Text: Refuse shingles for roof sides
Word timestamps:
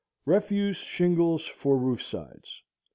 Refuse 0.25 0.77
shingles 0.77 1.45
for 1.45 1.77
roof 1.77 2.01
sides 2.01 2.63